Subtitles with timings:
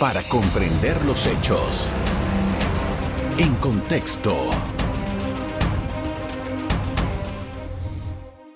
[0.00, 1.86] para comprender los hechos.
[3.36, 4.34] En contexto.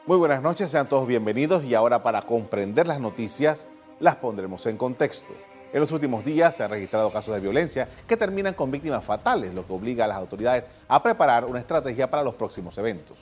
[0.07, 3.69] Muy buenas noches, sean todos bienvenidos y ahora para comprender las noticias
[4.01, 5.35] las pondremos en contexto.
[5.75, 9.53] En los últimos días se han registrado casos de violencia que terminan con víctimas fatales,
[9.53, 13.19] lo que obliga a las autoridades a preparar una estrategia para los próximos eventos.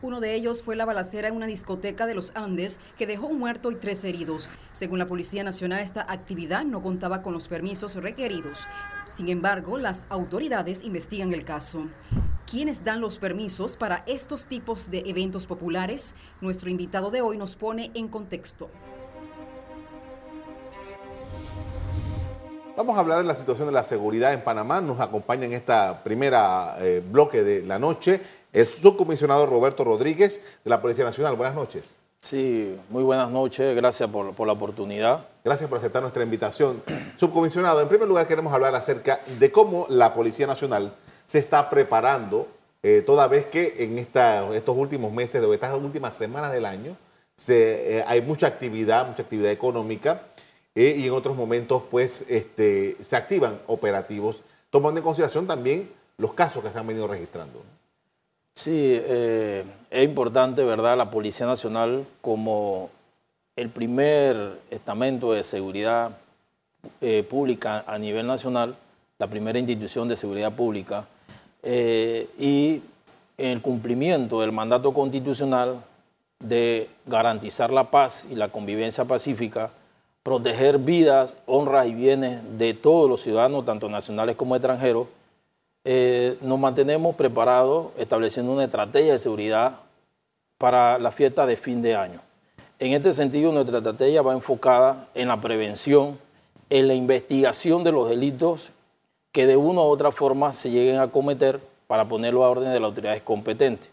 [0.00, 3.40] Uno de ellos fue la balacera en una discoteca de los Andes que dejó un
[3.40, 4.48] muerto y tres heridos.
[4.72, 8.68] Según la Policía Nacional, esta actividad no contaba con los permisos requeridos.
[9.16, 11.88] Sin embargo, las autoridades investigan el caso.
[12.48, 16.14] ¿Quiénes dan los permisos para estos tipos de eventos populares?
[16.40, 18.70] Nuestro invitado de hoy nos pone en contexto.
[22.78, 24.80] Vamos a hablar de la situación de la seguridad en Panamá.
[24.80, 28.20] Nos acompaña en esta primera eh, bloque de la noche
[28.52, 31.34] el subcomisionado Roberto Rodríguez de la Policía Nacional.
[31.34, 31.96] Buenas noches.
[32.20, 33.74] Sí, muy buenas noches.
[33.74, 35.26] Gracias por, por la oportunidad.
[35.44, 36.80] Gracias por aceptar nuestra invitación.
[37.16, 40.94] Subcomisionado, en primer lugar queremos hablar acerca de cómo la Policía Nacional
[41.26, 42.46] se está preparando,
[42.84, 46.96] eh, toda vez que en esta, estos últimos meses, o estas últimas semanas del año,
[47.34, 50.27] se, eh, hay mucha actividad, mucha actividad económica
[50.80, 54.36] eh, y en otros momentos pues este, se activan operativos,
[54.70, 57.64] tomando en consideración también los casos que se han venido registrando.
[58.54, 60.96] Sí, eh, es importante, ¿verdad?
[60.96, 62.90] La Policía Nacional como
[63.56, 66.16] el primer estamento de seguridad
[67.00, 68.76] eh, pública a nivel nacional,
[69.18, 71.08] la primera institución de seguridad pública,
[71.64, 72.82] y
[73.36, 75.82] en el cumplimiento del mandato constitucional
[76.38, 79.72] de garantizar la paz y la convivencia pacífica,
[80.22, 85.06] proteger vidas, honras y bienes de todos los ciudadanos, tanto nacionales como extranjeros,
[85.84, 89.80] eh, nos mantenemos preparados estableciendo una estrategia de seguridad
[90.58, 92.20] para la fiesta de fin de año.
[92.78, 96.18] En este sentido, nuestra estrategia va enfocada en la prevención,
[96.68, 98.70] en la investigación de los delitos
[99.32, 102.80] que de una u otra forma se lleguen a cometer para ponerlo a orden de
[102.80, 103.90] las autoridades competentes,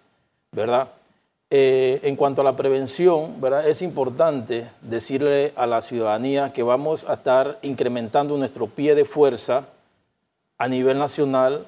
[0.52, 0.90] ¿verdad?
[1.57, 7.13] Eh, en cuanto a la prevención, es importante decirle a la ciudadanía que vamos a
[7.13, 9.63] estar incrementando nuestro pie de fuerza
[10.57, 11.66] a nivel nacional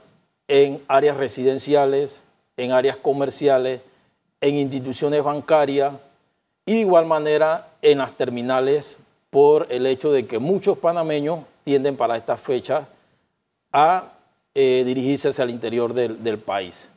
[0.49, 2.21] en áreas residenciales,
[2.57, 3.79] en áreas comerciales,
[4.41, 5.93] en instituciones bancarias
[6.65, 8.97] y de igual manera en las terminales
[9.29, 12.85] por el hecho de que muchos panameños tienden para estas fechas
[13.71, 14.11] a
[14.53, 16.89] eh, dirigirse hacia el interior del, país.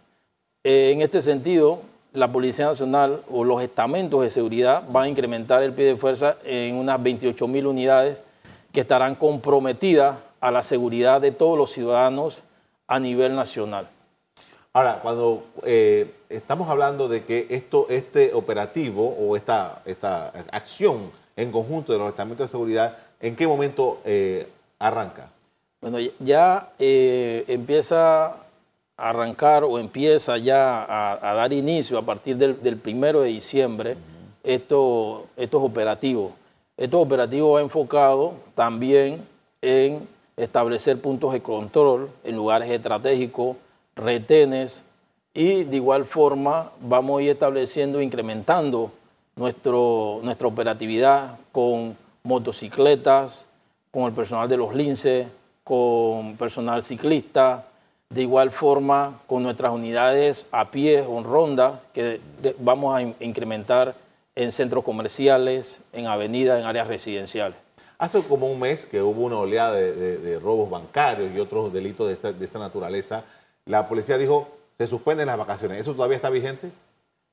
[0.64, 1.82] Eh, en este sentido,
[2.12, 6.37] la Policía Nacional o los estamentos de seguridad van a incrementar el pie de fuerza
[6.44, 8.25] en unas 28 mil unidades
[8.72, 12.43] que estarán comprometidas a la seguridad de todos los ciudadanos
[12.87, 13.88] a nivel nacional.
[14.72, 21.50] Ahora, cuando eh, estamos hablando de que esto, este operativo o esta, esta acción en
[21.50, 25.31] conjunto de los estamentos de seguridad, ¿en qué momento eh, arranca?
[25.81, 28.37] Bueno, ya eh, empieza
[29.00, 33.97] arrancar o empieza ya a, dar inicio a partir del, primero de diciembre
[34.43, 36.33] estos, estos operativos.
[36.77, 39.27] Estos operativos va enfocado también
[39.62, 40.06] en
[40.37, 43.56] establecer puntos de control en lugares estratégicos,
[43.97, 44.84] retenes
[45.34, 48.91] y de igual forma vamos a ir estableciendo, incrementando
[49.37, 53.49] nuestra operatividad con motocicletas,
[53.91, 55.27] con el personal de los linces,
[55.65, 57.67] con personal ciclista,
[58.10, 62.21] de igual forma, con nuestras unidades a pie o en ronda, que
[62.59, 63.94] vamos a incrementar
[64.34, 67.56] en centros comerciales, en avenidas, en áreas residenciales.
[67.99, 72.44] Hace como un mes que hubo una oleada de, robos bancarios y otros delitos de
[72.44, 73.25] esta, naturaleza.
[73.65, 75.81] La policía dijo, se suspenden las vacaciones.
[75.81, 76.70] ¿Eso todavía está vigente?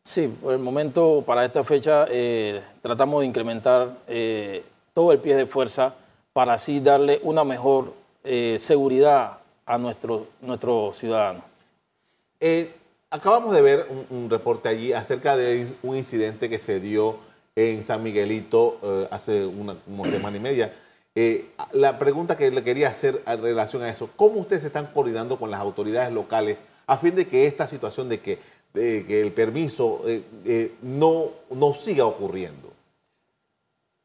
[0.04, 5.36] Sí, por el momento, para esta fecha, eh, tratamos de incrementar eh, todo el pie
[5.36, 5.96] de fuerza
[6.34, 7.94] para así darle una mejor
[8.24, 11.44] eh, seguridad a nuestros nuestro ciudadanos.
[12.40, 12.74] Eh,
[13.12, 17.18] acabamos de ver un, reporte allí acerca de un incidente que se dio
[17.56, 20.74] en San Miguelito eh, hace una, semana y media.
[21.16, 25.38] Eh, la pregunta que le quería hacer en relación a eso, ¿cómo ustedes están coordinando
[25.38, 28.40] con las autoridades locales a fin de que esta situación de que,
[28.74, 30.04] que el permiso
[30.84, 32.72] no, no siga ocurriendo?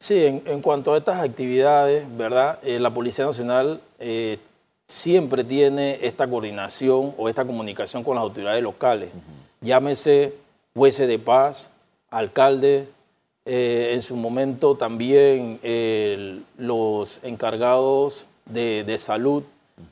[0.00, 2.58] Sí, en, en, cuanto a estas actividades, ¿verdad?
[2.62, 3.82] la Policía Nacional
[4.92, 9.08] siempre tiene esta coordinación o esta comunicación con las autoridades locales.
[9.62, 10.34] Llámese
[10.74, 11.72] jueces de paz,
[12.10, 12.88] alcalde,
[13.46, 15.58] eh, en su momento también
[16.58, 19.44] los encargados de, salud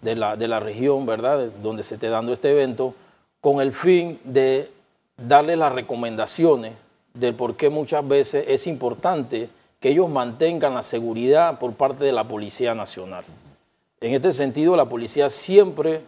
[0.02, 2.94] de la, de la, región, ¿verdad?, donde se esté dando este evento,
[3.40, 4.70] con el fin de
[5.16, 6.74] darle las recomendaciones
[7.14, 9.48] del por qué muchas veces es importante
[9.80, 13.24] que ellos mantengan la seguridad por parte de la Policía Nacional.
[14.00, 16.00] En este sentido, la policía siempre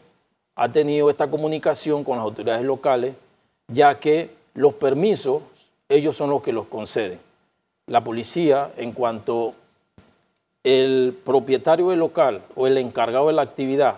[0.55, 3.15] ha tenido esta comunicación con las autoridades locales,
[3.69, 5.43] ya que los permisos
[5.89, 7.21] ellos son los que los conceden.
[7.87, 9.55] La policía, en cuanto
[10.65, 13.97] el propietario del local o el encargado de la actividad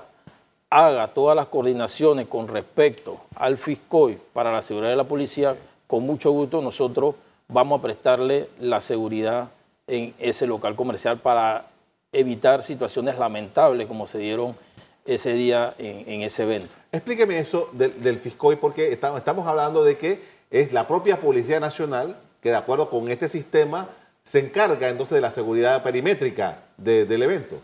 [0.71, 5.57] haga todas las coordinaciones con respecto al FISCOI para la seguridad de la policía,
[5.87, 7.15] con mucho gusto nosotros
[7.47, 9.51] vamos a prestarle la seguridad
[9.87, 11.67] en ese local comercial para
[12.15, 14.57] evitar situaciones lamentables como se dieron
[15.05, 16.75] ese día en, ese evento.
[16.91, 22.51] Explíqueme eso del, FISCOI porque estamos hablando de que es la propia Policía Nacional que
[22.51, 23.89] de acuerdo con este sistema
[24.23, 27.61] se encarga entonces de la seguridad perimétrica del evento.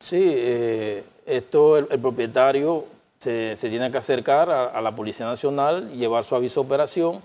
[0.00, 2.84] Sí, eh, esto el, propietario
[3.18, 7.20] se, tiene que acercar a, la Policía Nacional, llevar su aviso de operación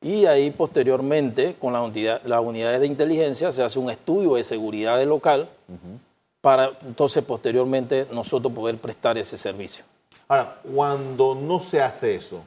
[0.00, 4.44] y ahí posteriormente con la unidad, las unidades de inteligencia se hace un estudio de
[4.44, 5.48] seguridad del local
[6.40, 9.84] para entonces posteriormente nosotros poder prestar ese servicio.
[10.28, 12.42] Ahora, cuando no se hace eso,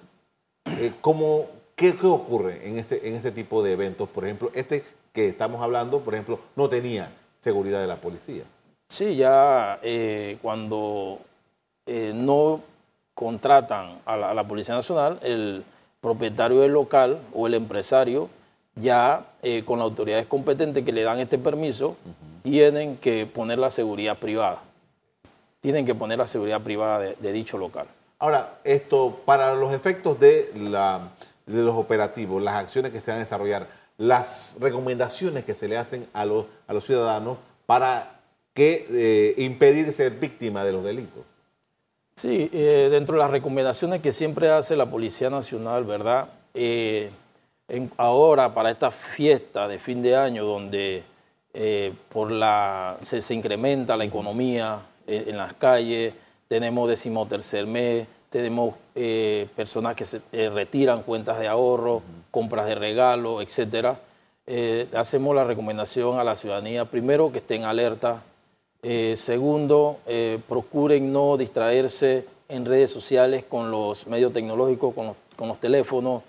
[0.66, 1.46] eh, ¿cómo,
[1.76, 4.10] qué, ocurre en ese, en ese tipo de eventos?
[4.10, 8.44] Por ejemplo, este que estamos hablando, por ejemplo, no tenía seguridad de la policía.
[8.88, 11.20] Sí, ya eh, cuando
[11.86, 12.62] eh, no
[13.14, 15.64] contratan a la, Policía Nacional, el
[16.04, 18.30] propietario del local o el empresario
[18.76, 19.26] ya
[19.66, 21.96] con las autoridades competentes que le dan este permiso,
[22.44, 24.62] tienen que poner la seguridad privada.
[25.62, 27.88] Tienen que poner la seguridad privada de, dicho local.
[28.20, 30.52] Ahora, esto, para los efectos de,
[31.48, 33.68] los operativos, las acciones que se van a desarrollar,
[33.98, 38.20] las recomendaciones que se le hacen a los, a los ciudadanos para
[38.54, 41.24] que, eh, impedir ser víctima de los delitos.
[42.16, 46.30] Sí, eh, dentro de las recomendaciones que siempre hace la Policía Nacional, ¿verdad?
[46.54, 47.12] Eh,
[47.98, 51.04] ahora, para esta fiesta de fin de año, donde
[51.54, 56.14] eh, por la, se, incrementa la economía en las calles,
[56.48, 58.76] tenemos decimotercer mes, tenemos
[59.56, 63.98] personas que se retiran cuentas de ahorro, compras de regalo, etc.
[64.96, 68.22] hacemos la recomendación a la ciudadanía, primero, que estén alerta,
[69.16, 70.00] segundo,
[70.48, 76.24] procuren no distraerse en redes sociales con los medios tecnológicos, con los, con los teléfonos,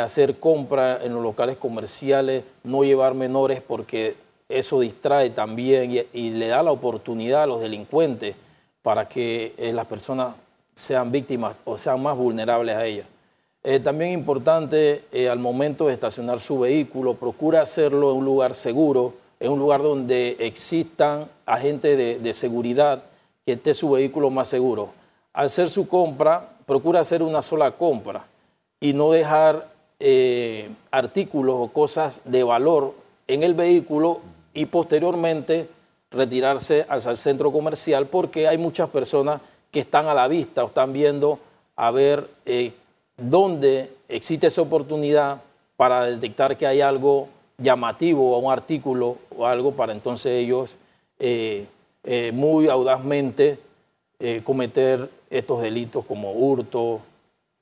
[0.00, 4.16] hacer compra en los locales comerciales, no llevar menores porque
[4.48, 8.36] eso distrae también y, le da la oportunidad a los delincuentes
[8.82, 10.34] para que eh, las personas
[10.74, 13.06] sean víctimas o sean más vulnerables a ellas.
[13.62, 18.54] Eh, también importante eh, al momento de estacionar su vehículo, procura hacerlo en un lugar
[18.54, 19.14] seguro,
[19.44, 23.02] en un lugar donde existan agentes de, seguridad
[23.44, 24.88] que esté su vehículo más seguro.
[25.34, 28.24] Al hacer su compra, procura hacer una sola compra
[28.80, 29.68] y no dejar
[30.90, 32.94] artículos o cosas de valor
[33.26, 34.20] en el vehículo
[34.54, 35.68] y posteriormente
[36.10, 40.94] retirarse al, centro comercial porque hay muchas personas que están a la vista o están
[40.94, 41.38] viendo
[41.76, 42.72] a ver eh,
[43.18, 45.42] dónde existe esa oportunidad
[45.76, 50.76] para detectar que hay algo llamativo o un artículo o algo para entonces ellos
[51.18, 51.66] eh,
[52.02, 53.58] eh, muy audazmente
[54.42, 57.02] cometer estos delitos como hurto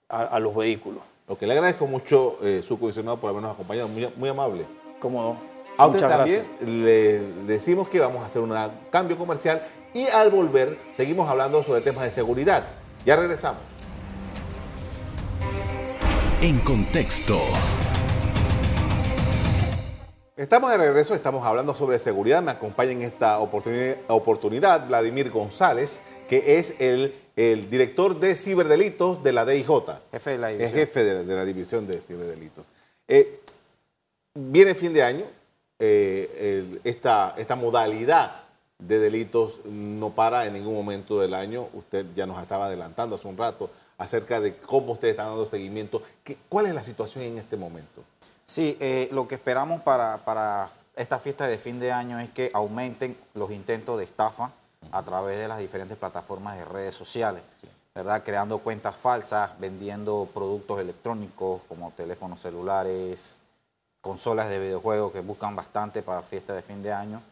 [0.09, 1.03] a, los vehículos.
[1.27, 4.65] Ok, le agradezco mucho su comisionado por habernos acompañado, muy, muy amable.
[5.01, 5.39] ¿Cómo
[5.77, 8.55] a usted también le decimos que vamos a hacer un
[8.91, 9.63] cambio comercial
[9.95, 12.65] y al volver seguimos hablando sobre temas de seguridad.
[13.05, 13.61] Ya regresamos.
[16.41, 17.39] En contexto.
[20.43, 22.43] Estamos de regreso, estamos hablando sobre seguridad.
[22.43, 29.33] Me acompaña en esta oportunidad Vladimir González, que es el, el, director de ciberdelitos de
[29.33, 29.69] la DIJ.
[30.11, 30.69] Jefe de la división.
[30.69, 32.67] Es jefe de, la división de ciberdelitos.
[33.07, 33.39] Eh,
[34.35, 35.27] viene fin de año,
[35.79, 38.43] eh, esta, esta modalidad
[38.81, 41.69] de delitos no para en ningún momento del año.
[41.73, 46.03] Usted ya nos estaba adelantando hace un rato acerca de cómo ustedes están dando seguimiento.
[46.49, 48.03] ¿Cuál es la situación en este momento?
[48.53, 52.51] Sí, eh, lo que esperamos para, para esta fiesta de fin de año es que
[52.53, 54.51] aumenten los intentos de estafa
[54.91, 57.43] a través de las diferentes plataformas de redes sociales,
[57.95, 58.23] ¿verdad?
[58.23, 63.41] Creando cuentas falsas, vendiendo productos electrónicos como teléfonos celulares,
[64.03, 67.23] consolas de videojuegos que buscan bastante para fiesta de fin de año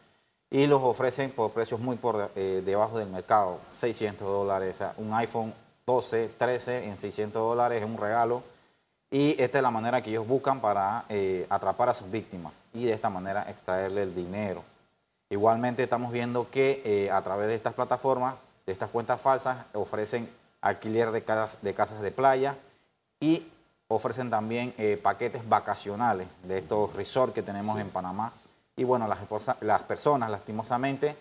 [0.49, 5.53] y los ofrecen por precios muy por eh, debajo del mercado, 600 dólares, un iPhone
[5.85, 8.41] 12, 13 en 600 dólares es un regalo
[9.13, 12.85] y esta es la manera que ellos buscan para eh, atrapar a sus víctimas y
[12.85, 14.63] de esta manera extraerle el dinero.
[15.29, 20.29] Igualmente estamos viendo que eh, a través de estas plataformas, de estas cuentas falsas, ofrecen
[20.61, 22.55] alquiler de casas de, casas de playa
[23.19, 23.51] y
[23.89, 28.31] ofrecen también eh, paquetes vacacionales de estos resorts que tenemos en Panamá,
[28.77, 29.19] y bueno, las,
[29.59, 31.17] las personas lastimosamente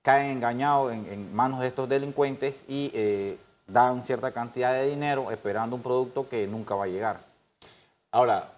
[0.00, 5.82] caen engañados en, manos de estos delincuentes y dan cierta cantidad de dinero esperando un
[5.82, 7.25] producto que nunca va a llegar.
[8.16, 8.50] Ahora,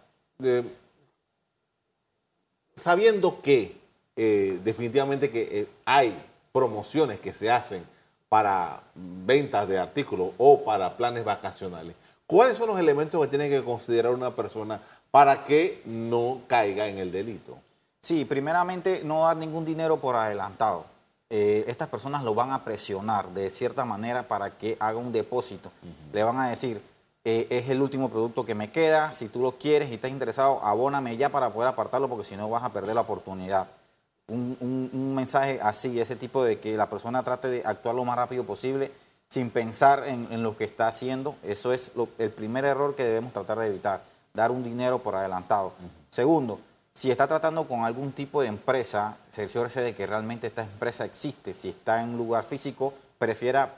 [2.76, 3.76] sabiendo que
[4.14, 6.16] eh, definitivamente que eh, hay
[6.52, 7.84] promociones que se hacen
[8.28, 13.64] para ventas de artículos o para planes vacacionales, ¿cuáles son los elementos que tiene que
[13.64, 17.58] considerar una persona para que no caiga en el delito?
[18.00, 20.84] Sí, primeramente no dar ningún dinero por adelantado.
[21.30, 25.72] Eh, estas personas lo van a presionar de cierta manera para que haga un depósito.
[26.12, 26.80] Le van a decir,
[27.30, 30.64] eh, es el último producto que me queda, si tú lo quieres y estás interesado,
[30.64, 33.68] abóname ya para poder apartarlo porque si no vas a perder la oportunidad.
[34.28, 38.44] Un, mensaje así, ese tipo de que la persona trate de actuar lo más rápido
[38.44, 38.92] posible
[39.28, 43.58] sin pensar en, lo que está haciendo, eso es el primer error que debemos tratar
[43.58, 44.00] de evitar,
[44.32, 45.74] dar un dinero por adelantado.
[46.08, 46.58] Segundo,
[46.94, 51.52] si está tratando con algún tipo de empresa, cerciórese de que realmente esta empresa existe.
[51.52, 53.74] Si está en un lugar físico, prefiera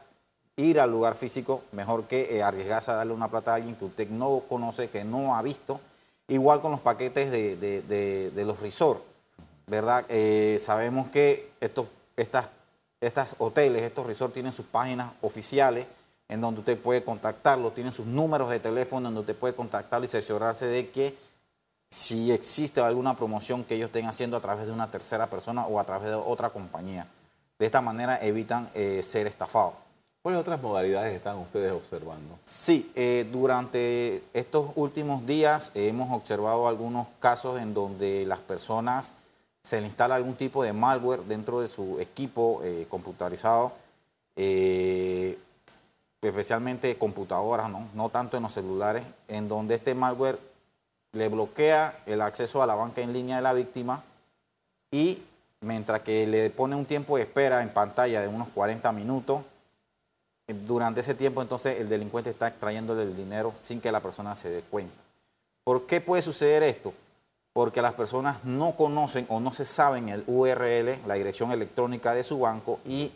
[0.60, 3.84] ir al lugar físico mejor que eh, arriesgarse a darle una plata a alguien que
[3.86, 5.80] usted no conoce, que no ha visto.
[6.28, 9.02] Igual con los paquetes de, los resorts,
[9.66, 10.04] ¿verdad?
[10.08, 11.86] Eh, sabemos que estos
[12.20, 12.46] estas,
[13.00, 15.86] estas hoteles, estos resorts tienen sus páginas oficiales
[16.28, 20.04] en donde usted puede contactarlos, tienen sus números de teléfono en donde usted puede contactarlo
[20.04, 21.16] y cerciorarse de que
[21.88, 25.80] si existe alguna promoción que ellos estén haciendo a través de una tercera persona o
[25.80, 27.06] a través de otra compañía.
[27.58, 29.74] De esta manera evitan eh, ser estafados.
[30.22, 32.38] ¿Cuáles otras modalidades están ustedes observando?
[32.44, 39.14] Sí, eh, durante estos últimos días hemos observado algunos casos en donde las personas
[39.62, 43.72] se le instala algún tipo de malware dentro de su equipo eh, computarizado,
[46.20, 47.88] especialmente computadoras, ¿no?
[47.94, 50.38] no tanto en los celulares, en donde este malware
[51.12, 54.04] le bloquea el acceso a la banca en línea de la víctima
[54.90, 55.22] y
[55.62, 59.50] mientras que le pone un tiempo de espera en pantalla de unos 40 minutos, eh,
[60.52, 64.50] durante ese tiempo entonces el delincuente está extrayéndole el dinero sin que la persona se
[64.50, 65.02] dé cuenta.
[65.64, 66.92] ¿Por qué puede suceder esto?
[67.52, 72.25] Porque las personas no conocen o no se saben el URL, la dirección electrónica de
[72.25, 73.12] su banco y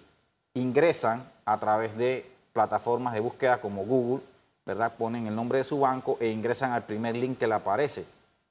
[0.55, 4.23] ingresan a través de plataformas de búsqueda como Google
[4.67, 4.95] ¿verdad?
[4.97, 8.05] Ponen el nombre de su banco e ingresan al primer link que le aparece.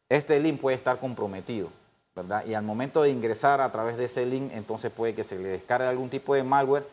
[0.10, 1.70] Este link puede estar comprometido,
[2.16, 2.46] ¿verdad?
[2.46, 5.50] Y al momento de ingresar a través de ese link, entonces puede que se le
[5.50, 6.88] descargue algún tipo de malware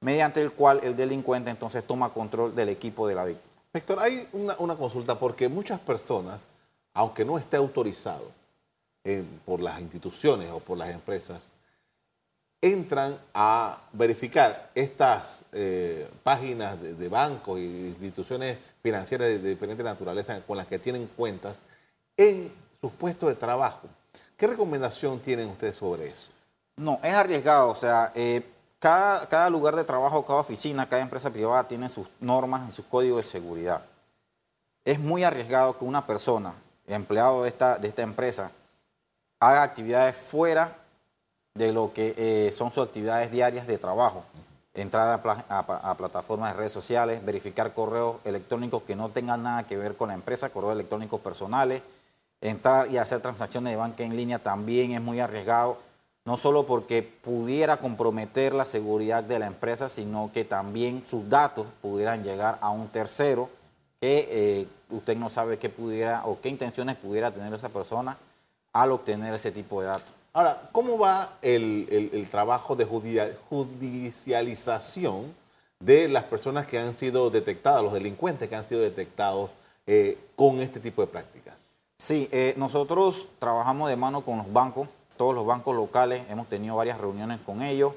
[0.00, 3.48] mediante el cual el delincuente entonces toma control del equipo de la víctima.
[3.72, 6.42] Héctor, hay una, consulta porque muchas personas,
[6.94, 8.30] aunque no esté autorizado
[9.04, 11.52] eh, por las instituciones o por las empresas,
[12.60, 20.56] entran a verificar estas eh, páginas de, bancos e instituciones financieras de, diferente naturaleza con
[20.56, 21.56] las que tienen cuentas
[22.16, 23.88] en sus puestos de trabajo.
[24.36, 26.30] ¿Qué recomendación tienen ustedes sobre eso?
[26.76, 27.70] No, es arriesgado.
[27.70, 28.42] O sea, eh,
[28.78, 32.84] cada, cada, lugar de trabajo, cada oficina, cada empresa privada tiene sus normas y sus
[32.86, 33.82] códigos de seguridad.
[34.84, 36.54] Es muy arriesgado que una persona,
[36.86, 38.50] empleado de esta, de esta empresa,
[39.40, 40.76] haga actividades fuera
[41.54, 44.24] de lo que eh, son sus actividades diarias de trabajo.
[44.74, 49.96] Entrar a, plataformas de redes sociales, verificar correos electrónicos que no tengan nada que ver
[49.96, 51.82] con la empresa, correos electrónicos personales,
[52.40, 55.78] entrar y hacer transacciones de banca en línea también es muy arriesgado,
[56.28, 61.66] no solo porque pudiera comprometer la seguridad de la empresa, sino que también sus datos
[61.80, 63.48] pudieran llegar a un tercero
[63.98, 68.18] que eh, usted no sabe qué pudiera o qué intenciones pudiera tener esa persona
[68.74, 70.12] al obtener ese tipo de datos.
[70.34, 75.34] Ahora, ¿cómo va el, trabajo de judicialización
[75.80, 79.48] de las personas que han sido detectadas, los delincuentes que han sido detectados
[79.86, 81.56] eh, con este tipo de prácticas?
[81.96, 86.76] Sí, eh, nosotros trabajamos de mano con los bancos, todos los bancos locales, hemos tenido
[86.76, 87.92] varias reuniones con ellos.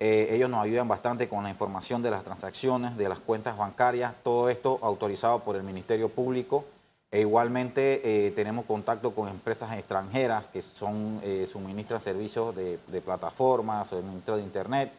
[0.00, 4.14] Eh, ellos nos ayudan bastante con la información de las transacciones, de las cuentas bancarias,
[4.22, 6.66] todo esto autorizado por el Ministerio Público.
[7.10, 13.88] E igualmente eh, tenemos contacto con empresas extranjeras que son eh, suministran servicios de, plataformas,
[13.88, 14.92] suministro de internet.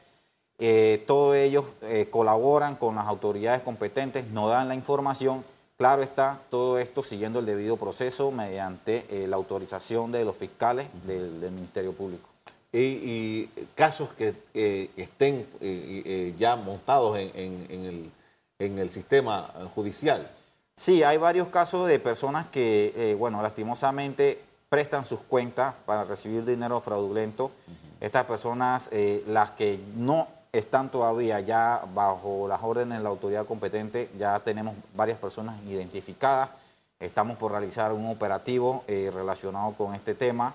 [1.06, 1.64] Todos ellos
[2.10, 5.46] colaboran con las autoridades competentes, nos dan la información.
[5.80, 11.52] Claro está, todo esto siguiendo el debido proceso mediante la autorización de los fiscales del,
[11.52, 12.30] Ministerio Público.
[12.72, 13.46] Y,
[13.76, 14.36] casos que
[14.98, 15.48] estén
[16.38, 18.12] ya montados en
[18.60, 20.30] el sistema judicial.
[20.80, 26.46] Sí, hay varios casos de personas que, eh, bueno, lastimosamente prestan sus cuentas para recibir
[26.46, 27.52] dinero fraudulento.
[28.00, 33.46] Estas personas, eh, las que no están todavía ya bajo las órdenes de la autoridad
[33.46, 36.50] competente, ya tenemos varias personas identificadas.
[37.00, 40.54] Estamos por realizar un operativo eh, relacionado con este tema.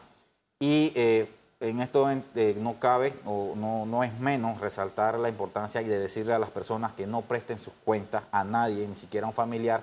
[0.60, 5.80] Y eh, en esto eh, no cabe o no, no es menos resaltar la importancia
[5.80, 9.26] y de decirle a las personas que no presten sus cuentas a nadie, ni siquiera
[9.26, 9.82] a un familiar,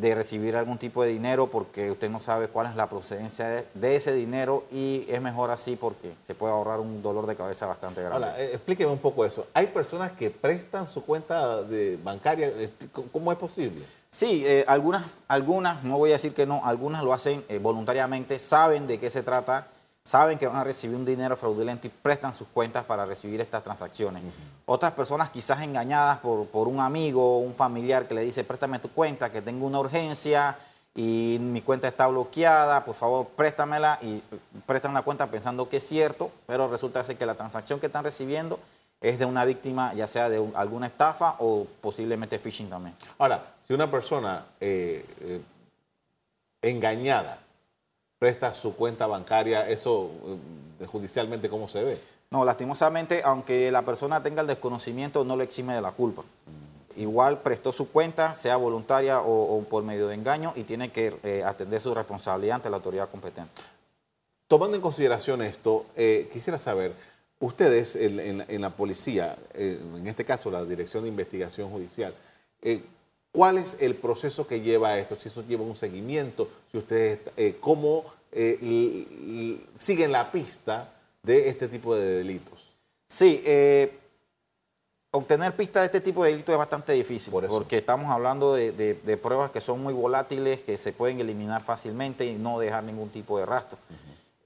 [0.00, 3.96] de recibir algún tipo de dinero porque usted no sabe cuál es la procedencia de,
[3.96, 8.02] ese dinero y es mejor así porque se puede ahorrar un dolor de cabeza bastante
[8.02, 8.26] grande.
[8.26, 9.46] Ahora, eh, explíqueme un poco eso.
[9.54, 12.52] ¿Hay personas que prestan su cuenta de bancaria?
[13.12, 13.82] ¿Cómo es posible?
[14.10, 18.38] Sí, eh, algunas, algunas, no voy a decir que no, algunas lo hacen eh, voluntariamente,
[18.38, 19.68] saben de qué se trata
[20.08, 23.62] saben que van a recibir un dinero fraudulento y prestan sus cuentas para recibir estas
[23.62, 24.22] transacciones.
[24.64, 28.78] Otras personas quizás engañadas por, por un amigo o un familiar que le dice, préstame
[28.78, 30.56] tu cuenta, que tengo una urgencia
[30.94, 34.22] y mi cuenta está bloqueada, por favor préstamela y
[34.64, 38.02] prestan la cuenta pensando que es cierto, pero resulta ser que la transacción que están
[38.02, 38.58] recibiendo
[39.02, 42.96] es de una víctima, ya sea de alguna estafa o posiblemente phishing también.
[43.18, 45.42] Ahora, si una persona eh, eh,
[46.62, 47.40] engañada
[48.18, 50.10] presta su cuenta bancaria, eso
[50.80, 51.98] eh, judicialmente cómo se ve.
[52.30, 56.24] No, lastimosamente, aunque la persona tenga el desconocimiento, no le exime de la culpa.
[56.96, 61.42] Igual prestó su cuenta, sea voluntaria o, por medio de engaño, y tiene que eh,
[61.44, 63.62] atender su responsabilidad ante la autoridad competente.
[64.48, 66.92] Tomando en consideración esto, eh, quisiera saber,
[67.38, 72.12] ustedes en, la policía, en este caso la Dirección de Investigación Judicial,
[73.32, 75.16] ¿Cuál es el proceso que lleva a esto?
[75.16, 80.92] Si eso lleva un seguimiento, si ustedes, eh, cómo eh, siguen la pista
[81.22, 82.58] de este tipo de delitos.
[83.06, 83.98] Sí, eh,
[85.10, 89.50] obtener pista de este tipo de delitos es bastante difícil, porque estamos hablando de, pruebas
[89.50, 93.46] que son muy volátiles, que se pueden eliminar fácilmente y no dejar ningún tipo de
[93.46, 93.78] rastro.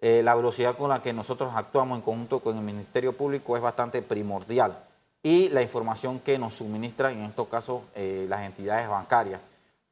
[0.00, 4.02] la velocidad con la que nosotros actuamos en conjunto con el Ministerio Público es bastante
[4.02, 4.76] primordial
[5.22, 9.40] y la información que nos suministran, en estos casos, eh, las entidades bancarias.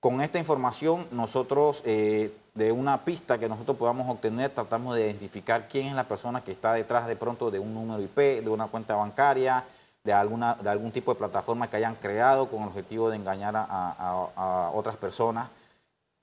[0.00, 5.68] Con esta información, nosotros, eh, de una pista que nosotros podamos obtener, tratamos de identificar
[5.68, 8.66] quién es la persona que está detrás de pronto de un número IP, de una
[8.66, 9.64] cuenta bancaria,
[10.02, 13.54] de, alguna, de algún tipo de plataforma que hayan creado con el objetivo de engañar
[13.56, 15.48] a, otras personas.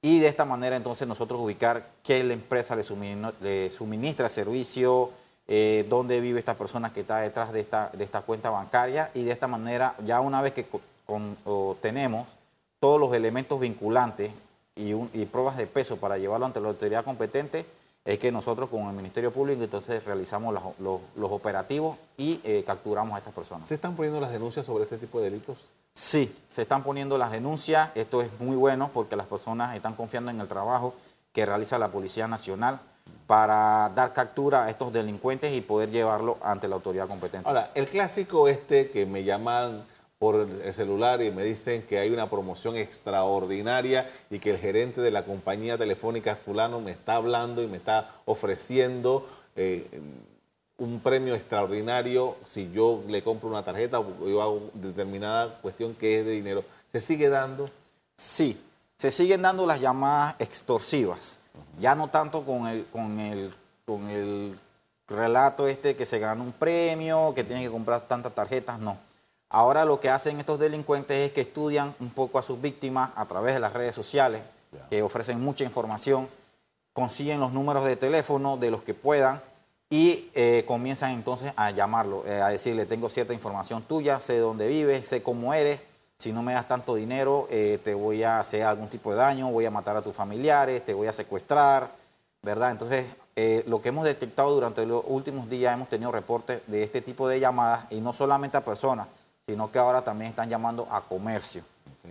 [0.02, 5.12] Y de esta manera, entonces, nosotros ubicar qué la empresa le suministra el servicio,
[5.48, 9.24] eh, dónde vive esta persona que está detrás de esta, de esta cuenta bancaria y
[9.24, 10.66] de esta manera, ya una vez que
[11.82, 12.28] tenemos
[12.80, 14.32] todos los elementos vinculantes
[14.76, 17.66] y, pruebas de peso para llevarlo ante la autoridad competente,
[18.06, 23.18] es que nosotros con el Ministerio Público entonces realizamos los, operativos y eh, capturamos a
[23.18, 23.68] estas personas.
[23.68, 25.58] ¿Se están poniendo las denuncias sobre este tipo de delitos?
[25.94, 27.90] Sí, se están poniendo las denuncias.
[27.96, 30.94] Esto es muy bueno porque las personas están confiando en el trabajo
[31.34, 32.80] que realiza la Policía Nacional
[33.28, 37.48] para dar captura a estos delincuentes y poder llevarlo ante la autoridad competente.
[37.48, 39.86] Ahora, el clásico este que me llaman
[40.20, 45.02] por el celular y me dicen que hay una promoción extraordinaria y que el gerente
[45.02, 49.88] de la compañía telefónica fulano me está hablando y me está ofreciendo eh,
[50.78, 56.20] un premio extraordinario si yo le compro una tarjeta o yo hago determinada cuestión que
[56.20, 56.64] es de dinero.
[56.92, 57.70] ¿Se sigue dando?
[58.16, 58.60] Sí,
[58.96, 61.38] se siguen dando las llamadas extorsivas.
[61.80, 63.54] Ya no tanto con el, con el,
[63.86, 64.60] con el
[65.08, 68.98] relato este que se gana un premio, que tiene que comprar tantas tarjetas, no.
[69.50, 73.26] Ahora lo que hacen estos delincuentes es que estudian un poco a sus víctimas a
[73.26, 74.42] través de las redes sociales,
[74.90, 76.28] que ofrecen mucha información,
[76.92, 79.42] consiguen los números de teléfono de los que puedan
[79.90, 84.68] y eh, comienzan entonces a llamarlo, eh, a decirle, tengo cierta información tuya, sé dónde
[84.68, 85.80] vives, sé cómo eres,
[86.18, 89.52] si no me das tanto dinero, eh, te voy a hacer algún tipo de daño,
[89.52, 91.92] voy a matar a tus familiares, te voy a secuestrar,
[92.42, 92.72] ¿verdad?
[92.72, 97.02] Entonces, eh, lo que hemos detectado durante los últimos días, hemos tenido reportes de este
[97.02, 99.08] tipo de llamadas, y no solamente a personas,
[99.46, 101.62] sino que ahora también están llamando a comercio,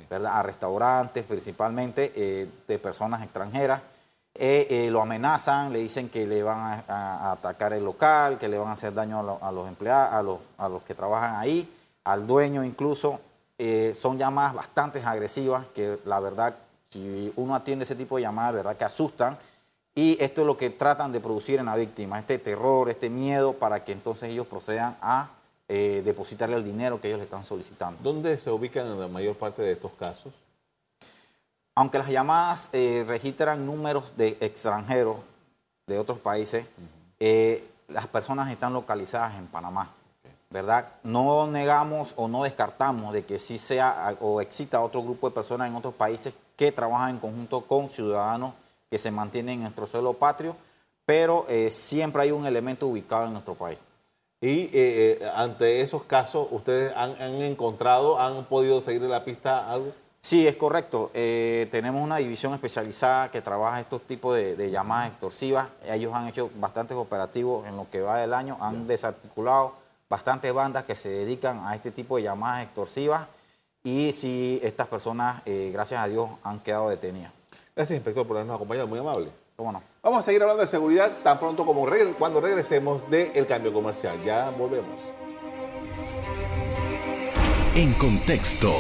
[0.09, 0.39] ¿verdad?
[0.39, 3.83] A restaurantes principalmente eh, de personas extranjeras.
[4.39, 8.73] lo amenazan, le dicen que le van a, atacar el local, que le van a
[8.73, 11.69] hacer daño a, los empleados, a los, a los que trabajan ahí,
[12.05, 13.19] al dueño incluso.
[13.59, 16.57] Eh, son llamadas bastante agresivas que la verdad,
[16.91, 19.39] si uno atiende ese tipo de llamadas, la verdad que asustan.
[19.95, 23.55] Y esto es lo que tratan de producir en la víctima, este terror, este miedo,
[23.55, 25.31] para que entonces ellos procedan a
[25.69, 27.99] eh, depositarle el dinero que ellos le están solicitando.
[28.03, 30.35] ¿Dónde se ubican en la mayor parte de estos casos?
[31.75, 35.17] Aunque las llamadas eh, registran números de extranjeros
[35.87, 36.67] de otros países,
[37.89, 39.95] las personas están localizadas en Panamá.
[40.57, 40.89] ¿Verdad?
[41.03, 45.69] No negamos o no descartamos de que sí sea o exista otro grupo de personas
[45.69, 48.55] en otros países que trabajan en conjunto con ciudadanos
[48.91, 50.57] que se mantienen en nuestro suelo patrio,
[51.05, 53.79] pero eh, siempre hay un elemento ubicado en nuestro país.
[54.41, 59.93] Y eh, eh, ante esos casos, ¿ustedes han, encontrado, han podido seguir la pista algo?
[60.23, 61.11] Sí, es correcto.
[61.13, 65.69] Eh, tenemos una división especializada que trabaja estos tipos de, de, llamadas extorsivas.
[65.87, 70.85] Ellos han hecho bastantes operativos en lo que va del año, han desarticulado bastantes bandas
[70.85, 73.29] que se dedican a este tipo de llamadas extorsivas
[73.87, 77.31] y sí, estas personas, eh, gracias a Dios, han quedado detenidas.
[77.77, 78.89] Gracias, inspector, por habernos acompañado.
[78.89, 79.31] Muy amable.
[79.55, 79.83] ¿Cómo no?
[80.03, 81.87] Vamos a seguir hablando de seguridad tan pronto como
[82.19, 84.21] cuando regresemos del cambio comercial.
[84.25, 85.01] Ya volvemos.
[87.77, 88.73] En contexto.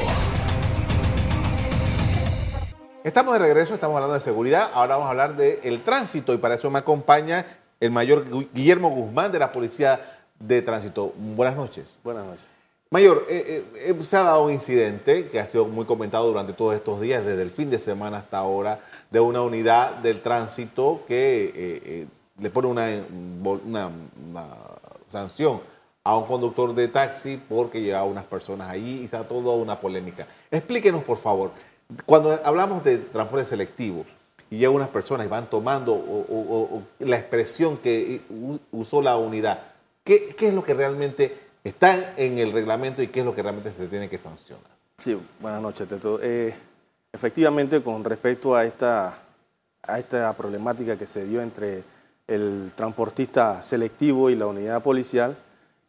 [3.04, 4.70] Estamos de regreso, estamos hablando de seguridad.
[4.74, 7.46] Ahora vamos a hablar del tránsito y para eso me acompaña
[7.78, 10.00] el mayor Guillermo Guzmán de la Policía
[10.38, 11.12] de Tránsito.
[11.16, 11.96] Buenas noches.
[12.02, 12.56] Buenas noches.
[12.88, 16.52] Mayor, eh, eh, eh, se ha dado un incidente que ha sido muy comentado durante
[16.52, 18.78] todos estos días, desde el fin de semana hasta ahora,
[19.10, 22.06] de una unidad del tránsito que
[22.38, 23.90] le pone una,
[25.08, 25.60] sanción
[26.04, 29.80] a un conductor de taxi porque llevaba unas personas ahí y se ha toda una
[29.80, 30.24] polémica.
[30.48, 31.50] Explíquenos, por favor,
[32.04, 34.06] cuando hablamos de transporte selectivo
[34.48, 38.20] y llegan unas personas y van tomando la expresión que
[38.70, 39.58] usó la unidad,
[40.06, 43.42] ¿qué, ¿qué es lo que realmente están en el reglamento y qué es lo que
[43.42, 44.70] realmente se tiene que sancionar.
[44.98, 46.20] Sí, buenas noches, Teto.
[46.22, 46.54] Eh,
[47.12, 49.18] efectivamente, con respecto a esta,
[49.82, 51.82] a esta problemática que se dio entre
[52.28, 55.36] el transportista selectivo y la unidad policial,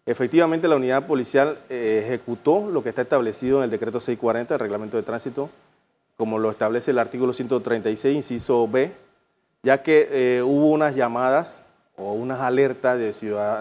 [0.04, 4.60] efectivamente la unidad policial eh, ejecutó lo que está establecido en el decreto 640, el
[4.60, 5.52] reglamento de tránsito,
[6.16, 8.92] como lo establece el artículo 136, inciso B,
[9.62, 11.66] ya que eh, hubo unas llamadas
[11.98, 13.08] o unas alertas de,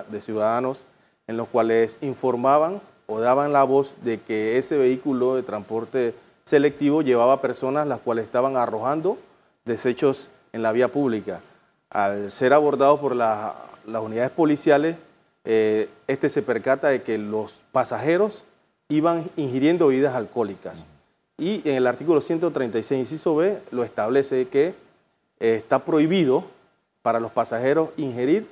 [0.08, 0.84] de ciudadanos
[1.26, 7.02] en los cuales informaban o daban la voz de que ese vehículo de transporte selectivo
[7.02, 9.18] llevaba personas las cuales estaban arrojando
[9.64, 11.42] desechos en la vía pública.
[11.90, 13.54] Al ser abordado por las
[13.86, 14.96] unidades policiales,
[15.44, 18.44] eh, este se percata de que los pasajeros
[18.88, 20.86] iban ingiriendo bebidas alcohólicas.
[21.38, 24.74] Y en el artículo 136, inciso B, lo establece que
[25.38, 26.44] eh, está prohibido
[27.06, 28.48] para los pasajeros ingerir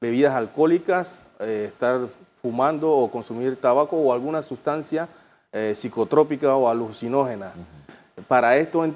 [0.00, 2.06] bebidas alcohólicas, eh, estar
[2.40, 5.08] fumando o consumir tabaco o alguna sustancia
[5.50, 7.52] eh, psicotrópica o alucinógena.
[8.28, 8.88] Para esto,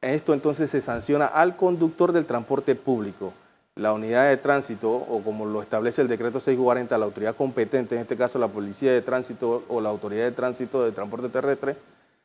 [0.00, 3.32] esto entonces se sanciona al conductor del transporte público.
[3.74, 8.02] La unidad de tránsito, o como lo establece el decreto 640, la autoridad competente, en
[8.02, 11.76] este caso la Policía de Tránsito o la Autoridad de Tránsito de Transporte Terrestre,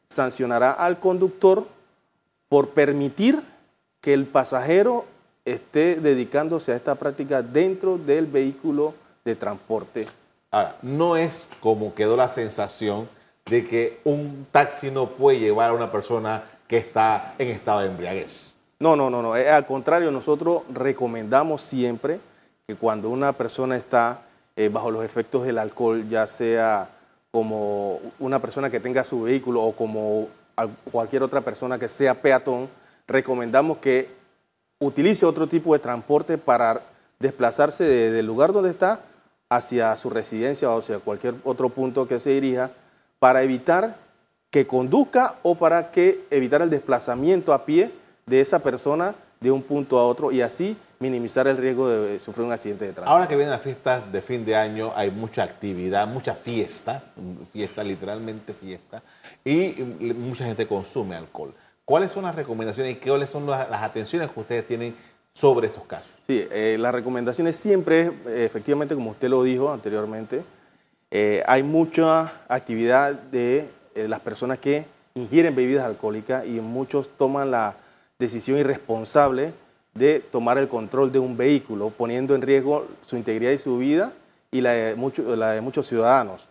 [0.09, 1.65] sancionará al conductor
[2.49, 3.41] por permitir
[3.99, 5.05] que el pasajero
[5.51, 8.93] esté dedicándose a esta práctica dentro del vehículo
[9.25, 10.07] de transporte.
[10.51, 13.07] Ahora, no es como quedó la sensación
[13.45, 17.87] de que un taxi no puede llevar a una persona que está en estado de
[17.87, 18.55] embriaguez.
[18.79, 19.35] No, no, no, no.
[19.35, 22.19] Eh, al contrario, nosotros recomendamos siempre
[22.67, 24.21] que cuando una persona está
[24.55, 26.89] eh, bajo los efectos del alcohol, ya sea
[27.31, 30.27] como una persona que tenga su vehículo o como
[30.91, 32.69] cualquier otra persona que sea peatón,
[33.07, 34.18] recomendamos que
[34.79, 36.81] utilice otro tipo de transporte para
[37.19, 39.01] desplazarse del lugar donde está
[39.49, 42.71] hacia su residencia o hacia cualquier otro punto que se dirija
[43.19, 43.97] para evitar
[44.49, 47.91] que conduzca o para que evitar el desplazamiento a pie
[48.25, 52.45] de esa persona de un punto a otro y así minimizar el riesgo de sufrir
[52.45, 53.11] un accidente de tránsito.
[53.11, 57.03] Ahora que vienen las fiestas de fin de año, hay mucha actividad, mucha fiesta,
[57.51, 59.01] fiesta, literalmente fiesta,
[59.45, 59.75] y
[60.13, 61.53] mucha gente consume alcohol.
[61.89, 64.93] ¿Cuáles son las recomendaciones y cuáles son las, atenciones que ustedes tienen
[65.33, 66.11] sobre estos casos?
[66.27, 70.43] Sí, eh, las recomendaciones siempre, eh, efectivamente, como usted lo dijo anteriormente,
[71.09, 77.77] eh, hay mucha actividad de las personas que ingieren bebidas alcohólicas y muchos toman la
[78.19, 79.51] decisión irresponsable
[79.95, 84.13] de tomar el control de un vehículo, poniendo en riesgo su integridad y su vida
[84.51, 86.49] y la de muchos ciudadanos.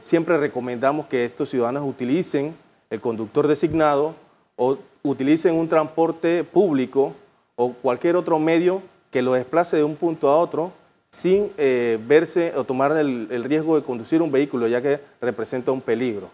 [0.00, 2.54] siempre recomendamos que estos ciudadanos utilicen
[2.90, 4.14] el conductor designado
[4.56, 7.14] o utilicen un transporte público
[7.56, 10.72] o cualquier otro medio que lo desplace de un punto a otro
[11.10, 15.80] sin eh, verse o tomar el, riesgo de conducir un vehículo, ya que representa un
[15.80, 16.30] peligro.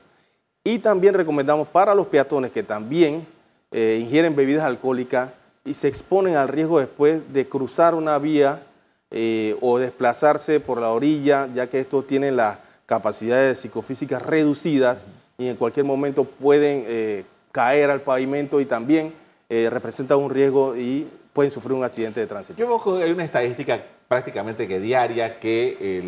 [0.64, 3.26] Y también recomendamos para los peatones que también
[3.70, 5.30] eh, ingieren bebidas alcohólicas
[5.64, 8.62] y se exponen al riesgo después de cruzar una vía
[9.10, 15.06] eh, o desplazarse por la orilla, ya que estos tienen las capacidades psicofísicas reducidas
[15.38, 19.12] y en cualquier momento pueden eh, caer al pavimento y también
[19.48, 22.58] eh, representan un riesgo y pueden sufrir un accidente de tránsito.
[22.58, 26.02] Yo veo que hay una estadística prácticamente que diaria que eh,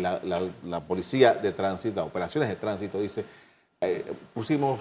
[0.63, 3.25] la, policía de tránsito, las operaciones de tránsito, dice,
[4.33, 4.79] pusimos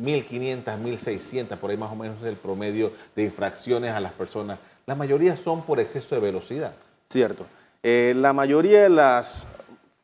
[0.00, 4.58] 1.500, 1.600, por ahí más o menos es el promedio de infracciones a las personas.
[4.86, 6.74] La mayoría son por exceso de velocidad.
[7.08, 7.46] Cierto.
[7.82, 9.46] la mayoría de las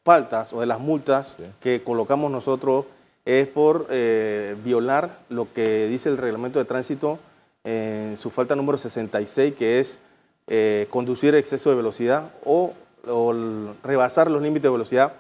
[0.04, 2.84] faltas o de las multas que colocamos nosotros
[3.28, 7.18] es por eh, violar lo que dice el reglamento de tránsito
[7.62, 9.98] en su falta número 66, que es
[10.46, 12.72] eh, conducir exceso de velocidad o,
[13.06, 13.34] o
[13.84, 15.12] rebasar los límites de velocidad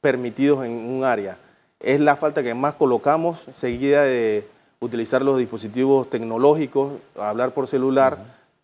[0.00, 1.38] permitidos en un área.
[1.80, 4.46] Es la falta que más colocamos, seguida de
[4.78, 8.18] utilizar los dispositivos tecnológicos, hablar por celular.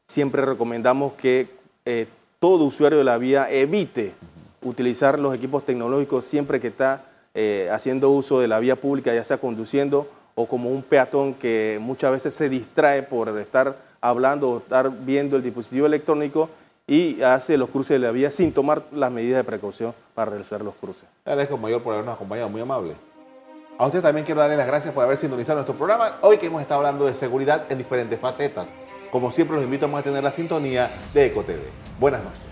[0.07, 1.51] Siempre recomendamos que
[1.87, 2.07] eh,
[2.39, 4.15] todo usuario de la vía evite
[4.63, 9.25] utilizar los equipos tecnológicos siempre que está eh, haciendo uso de la vía pública, ya
[9.25, 14.59] sea conduciendo o como un peatón que muchas veces se distrae por estar hablando o
[14.59, 16.49] estar viendo el dispositivo electrónico
[16.87, 20.63] y hace los cruces de la vía sin tomar las medidas de precaución para realizar
[20.63, 21.05] los cruces.
[21.25, 22.95] Agradezco, mayor, por habernos acompañado, muy amable.
[23.79, 26.19] A usted también quiero darle las gracias por haber sintonizado nuestro programa.
[26.21, 28.75] Hoy que hemos estado hablando de seguridad en diferentes facetas.
[29.11, 31.61] Como siempre, los invito a mantener la sintonía de EcoTV.
[31.99, 32.52] Buenas noches.